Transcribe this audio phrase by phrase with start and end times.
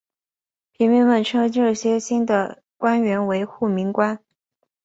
[0.71, 4.19] 平民们称这些新的官员为护民官。